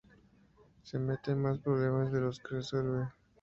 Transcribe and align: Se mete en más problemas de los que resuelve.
Se 0.81 0.97
mete 0.97 1.29
en 1.33 1.43
más 1.43 1.59
problemas 1.59 2.11
de 2.11 2.21
los 2.21 2.39
que 2.39 2.55
resuelve. 2.55 3.07